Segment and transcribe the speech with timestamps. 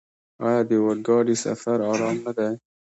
[0.47, 2.51] آیا د اورګاډي سفر ارام نه دی؟